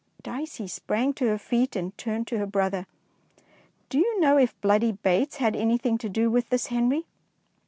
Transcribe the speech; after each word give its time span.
Dicey 0.23 0.67
sprang 0.67 1.13
to 1.13 1.27
her 1.27 1.37
feet 1.37 1.75
and 1.75 1.95
turned 1.95 2.25
to 2.25 2.39
her 2.39 2.47
brother. 2.47 2.87
"Do 3.89 3.99
you 3.99 4.19
know 4.19 4.35
if 4.35 4.59
'Bloody 4.59 4.91
Bates' 4.93 5.35
had 5.35 5.55
anything 5.55 5.99
to 5.99 6.09
do 6.09 6.31
with 6.31 6.49
this, 6.49 6.65
Henry?" 6.73 7.05